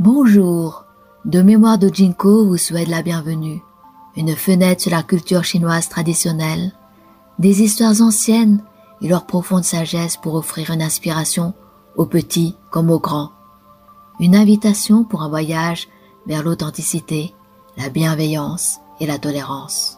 [0.00, 0.86] Bonjour.
[1.24, 3.62] De mémoire de Jinko vous souhaite la bienvenue.
[4.16, 6.72] Une fenêtre sur la culture chinoise traditionnelle,
[7.38, 8.60] des histoires anciennes
[9.02, 11.54] et leur profonde sagesse pour offrir une inspiration
[11.94, 13.30] aux petits comme aux grands.
[14.18, 15.86] Une invitation pour un voyage
[16.26, 17.32] vers l'authenticité,
[17.76, 19.96] la bienveillance et la tolérance.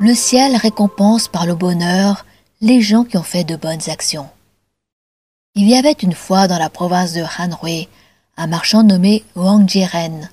[0.00, 2.26] Le ciel récompense par le bonheur
[2.60, 4.28] les gens qui ont fait de bonnes actions.
[5.54, 7.88] Il y avait une fois dans la province de Hanhui
[8.36, 10.30] un marchand nommé Wang Jiren.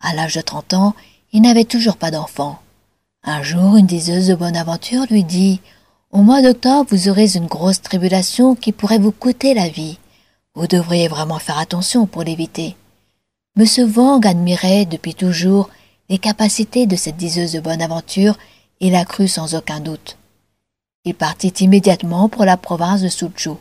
[0.00, 0.94] À l'âge de 30 ans,
[1.32, 2.58] il n'avait toujours pas d'enfant.
[3.22, 5.60] Un jour, une diseuse de bonne aventure lui dit
[6.10, 9.98] Au mois d'octobre, vous aurez une grosse tribulation qui pourrait vous coûter la vie.
[10.54, 12.76] Vous devriez vraiment faire attention pour l'éviter.
[13.56, 13.66] M.
[13.96, 15.70] Wang admirait depuis toujours
[16.08, 18.36] les capacités de cette diseuse de bonne aventure
[18.80, 20.18] et la crut sans aucun doute.
[21.04, 23.58] Il partit immédiatement pour la province de Suzhou.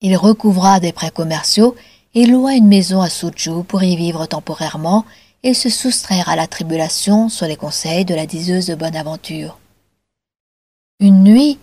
[0.00, 1.76] Il recouvra des prêts commerciaux
[2.14, 5.04] et loua une maison à Suzhou pour y vivre temporairement
[5.42, 9.58] et se soustraire à la tribulation sur les conseils de la diseuse de bonne aventure.
[11.00, 11.58] Une nuit,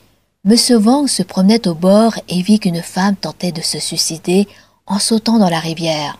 [0.45, 0.55] M.
[0.85, 4.47] Wang se promenait au bord et vit qu'une femme tentait de se suicider
[4.85, 6.19] en sautant dans la rivière.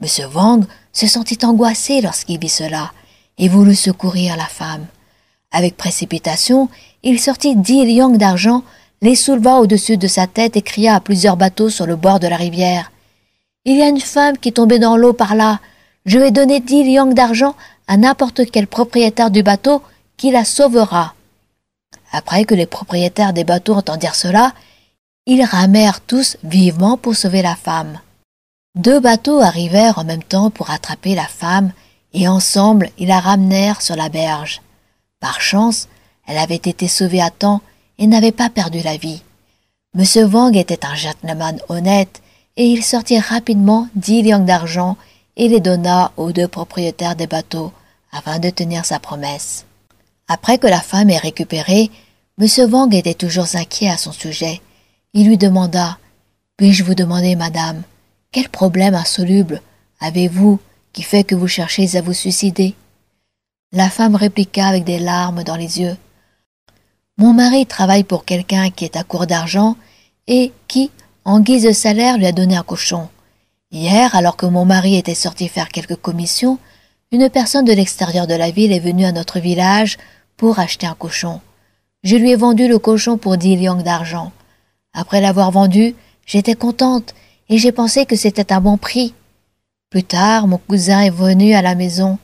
[0.00, 0.08] M.
[0.34, 2.92] Wang se sentit angoissé lorsqu'il vit cela
[3.36, 4.86] et voulut secourir la femme.
[5.50, 6.68] Avec précipitation,
[7.02, 8.62] il sortit dix liangs d'argent,
[9.02, 12.26] les souleva au-dessus de sa tête et cria à plusieurs bateaux sur le bord de
[12.26, 12.90] la rivière.
[13.68, 15.58] Il y a une femme qui tombée dans l'eau par là.
[16.06, 17.56] Je vais donner dix liangs d'argent
[17.88, 19.82] à n'importe quel propriétaire du bateau
[20.16, 21.14] qui la sauvera.
[22.12, 24.52] Après que les propriétaires des bateaux entendirent cela,
[25.26, 27.98] ils ramèrent tous vivement pour sauver la femme.
[28.76, 31.72] Deux bateaux arrivèrent en même temps pour attraper la femme,
[32.14, 34.62] et ensemble ils la ramenèrent sur la berge.
[35.18, 35.88] Par chance,
[36.28, 37.62] elle avait été sauvée à temps
[37.98, 39.22] et n'avait pas perdu la vie.
[39.98, 40.32] M.
[40.32, 42.22] Wang était un gentleman honnête
[42.56, 44.96] et il sortit rapidement dix liangs d'argent
[45.36, 47.72] et les donna aux deux propriétaires des bateaux
[48.12, 49.66] afin de tenir sa promesse.
[50.28, 51.90] Après que la femme est récupérée,
[52.40, 52.46] M.
[52.72, 54.60] Wang était toujours inquiet à son sujet.
[55.12, 55.98] Il lui demanda
[56.56, 57.82] Puis-je vous demander, madame,
[58.32, 59.60] quel problème insoluble
[60.00, 60.58] avez-vous
[60.92, 62.74] qui fait que vous cherchez à vous suicider?
[63.72, 65.96] La femme répliqua avec des larmes dans les yeux
[67.18, 69.76] mon mari travaille pour quelqu'un qui est à court d'argent
[70.26, 70.90] et qui,
[71.26, 73.08] en guise de salaire, lui a donné un cochon.
[73.72, 76.60] Hier, alors que mon mari était sorti faire quelques commissions,
[77.10, 79.98] une personne de l'extérieur de la ville est venue à notre village
[80.36, 81.40] pour acheter un cochon.
[82.04, 84.30] Je lui ai vendu le cochon pour dix liangs d'argent.
[84.92, 87.12] Après l'avoir vendu, j'étais contente
[87.48, 89.12] et j'ai pensé que c'était un bon prix.
[89.90, 92.18] Plus tard, mon cousin est venu à la maison.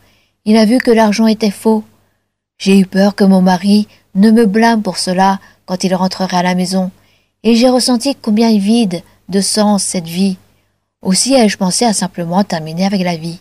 [0.45, 1.83] Il a vu que l'argent était faux.
[2.57, 6.43] J'ai eu peur que mon mari ne me blâme pour cela quand il rentrerait à
[6.45, 6.93] la maison,
[7.43, 10.37] et j'ai ressenti combien est vide de sens cette vie.
[11.03, 13.41] Aussi ai-je pensé à simplement terminer avec la vie.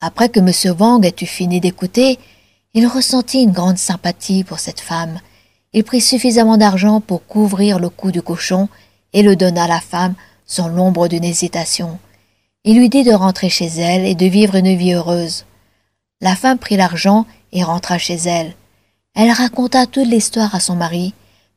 [0.00, 0.76] Après que M.
[0.78, 2.18] Wang ait eu fini d'écouter,
[2.74, 5.20] il ressentit une grande sympathie pour cette femme.
[5.74, 8.68] Il prit suffisamment d'argent pour couvrir le cou du cochon
[9.12, 10.14] et le donna à la femme
[10.46, 11.98] sans l'ombre d'une hésitation.
[12.64, 15.44] Il lui dit de rentrer chez elle et de vivre une vie heureuse.
[16.20, 18.54] La femme prit l'argent et rentra chez elle.
[19.14, 21.14] Elle raconta toute l'histoire à son mari,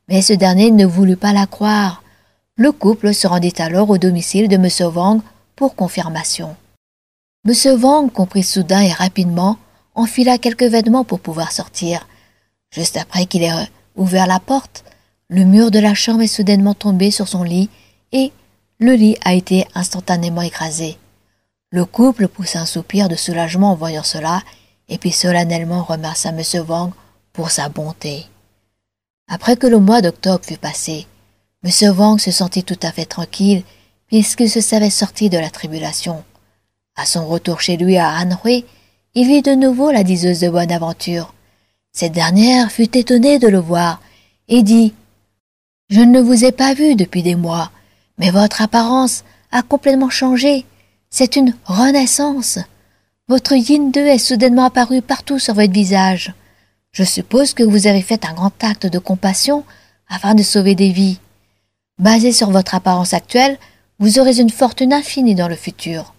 [0.08, 2.02] mais ce dernier ne voulut pas la croire.
[2.56, 4.68] Le couple se rendit alors au domicile de M.
[4.94, 5.20] Wang
[5.56, 6.56] pour confirmation.
[7.46, 7.54] M.
[7.82, 9.58] Wang comprit soudain et rapidement,
[9.94, 12.06] enfila quelques vêtements pour pouvoir sortir.
[12.70, 14.84] Juste après qu'il ait ouvert la porte,
[15.28, 17.68] le mur de la chambre est soudainement tombé sur son lit
[18.12, 18.32] et
[18.78, 20.98] le lit a été instantanément écrasé.
[21.70, 24.42] Le couple poussa un soupir de soulagement en voyant cela
[24.88, 26.42] et puis solennellement remercia M.
[26.68, 26.92] Wang
[27.32, 28.26] pour sa bonté.
[29.28, 31.06] Après que le mois d'octobre fut passé,
[31.64, 31.98] M.
[31.98, 33.64] Wang se sentit tout à fait tranquille
[34.06, 36.22] puisqu'il se savait sorti de la tribulation.
[36.94, 38.64] À son retour chez lui à Anhui,
[39.14, 41.34] il vit de nouveau la diseuse de bonne aventure.
[41.92, 44.00] Cette dernière fut étonnée de le voir
[44.48, 44.94] et dit
[45.90, 47.70] Je ne vous ai pas vu depuis des mois,
[48.18, 50.64] mais votre apparence a complètement changé.
[51.10, 52.58] C'est une renaissance.
[53.28, 56.32] Votre yin 2 est soudainement apparu partout sur votre visage.
[56.96, 59.64] Je suppose que vous avez fait un grand acte de compassion
[60.08, 61.18] afin de sauver des vies.
[61.98, 63.58] Basé sur votre apparence actuelle,
[63.98, 66.14] vous aurez une fortune infinie dans le futur.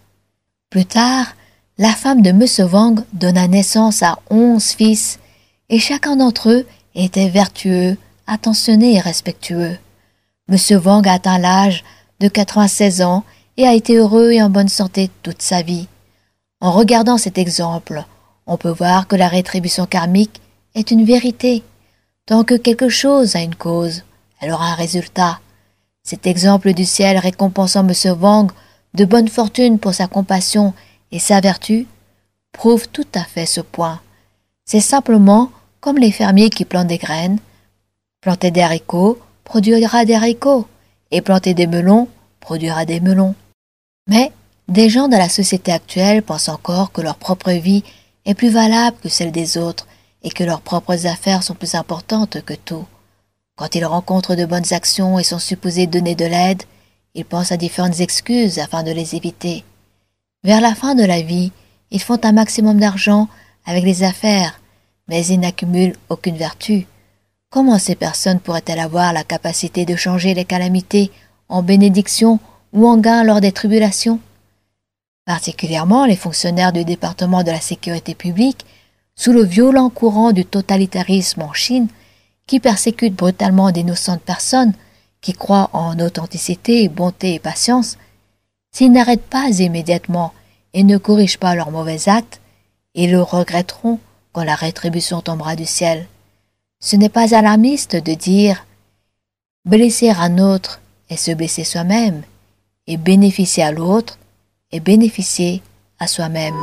[0.69, 1.35] Plus tard,
[1.79, 2.69] la femme de M.
[2.71, 5.17] Wang donna naissance à onze fils,
[5.69, 7.97] et chacun d'entre eux était vertueux,
[8.27, 9.79] attentionné et respectueux.
[10.47, 10.57] M.
[10.85, 11.83] Wang a atteint l'âge
[12.19, 13.23] de 96 ans
[13.57, 15.87] et a été heureux et en bonne santé toute sa vie.
[16.61, 18.05] En regardant cet exemple,
[18.45, 20.39] on peut voir que la rétribution karmique
[20.77, 21.63] est une vérité.
[22.25, 24.03] Tant que quelque chose a une cause,
[24.39, 25.39] elle aura un résultat.
[26.03, 27.93] Cet exemple du ciel récompensant M.
[28.21, 28.51] Wang
[28.93, 30.73] de bonne fortune pour sa compassion
[31.11, 31.87] et sa vertu,
[32.51, 34.01] prouve tout à fait ce point.
[34.65, 37.39] C'est simplement comme les fermiers qui plantent des graines.
[38.21, 40.67] Planter des haricots produira des haricots,
[41.11, 42.09] et planter des melons
[42.41, 43.35] produira des melons.
[44.07, 44.31] Mais
[44.67, 47.83] des gens de la société actuelle pensent encore que leur propre vie
[48.25, 49.87] est plus valable que celle des autres
[50.23, 52.85] et que leurs propres affaires sont plus importantes que tout.
[53.55, 56.63] Quand ils rencontrent de bonnes actions et sont supposés donner de l'aide,
[57.15, 59.63] ils pensent à différentes excuses afin de les éviter.
[60.43, 61.51] Vers la fin de la vie,
[61.89, 63.27] ils font un maximum d'argent
[63.65, 64.59] avec les affaires,
[65.07, 66.85] mais ils n'accumulent aucune vertu.
[67.49, 71.11] Comment ces personnes pourraient-elles avoir la capacité de changer les calamités
[71.49, 72.39] en bénédiction
[72.73, 74.19] ou en gain lors des tribulations?
[75.25, 78.65] Particulièrement les fonctionnaires du département de la sécurité publique,
[79.17, 81.87] sous le violent courant du totalitarisme en Chine,
[82.45, 84.73] qui persécute brutalement d'innocentes personnes
[85.19, 87.97] qui croient en authenticité, bonté et patience,
[88.71, 90.31] s'ils n'arrêtent pas immédiatement
[90.73, 92.39] et ne corrigent pas leurs mauvais actes,
[92.93, 93.99] ils le regretteront
[94.31, 96.07] quand la rétribution tombera du ciel.
[96.79, 98.65] Ce n'est pas alarmiste de dire
[99.65, 100.79] blesser un autre
[101.09, 102.21] et se blesser soi-même,
[102.85, 104.19] et bénéficier à l'autre
[104.71, 105.61] et bénéficier
[105.99, 106.55] à soi-même.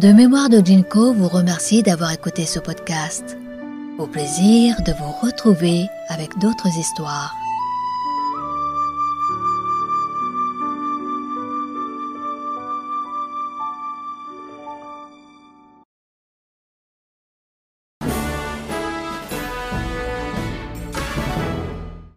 [0.00, 3.36] De mémoire de Jinko vous remercie d'avoir écouté ce podcast.
[3.98, 7.34] Au plaisir de vous retrouver avec d'autres histoires.